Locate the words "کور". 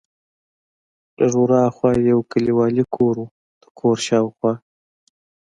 2.95-3.15, 3.79-3.97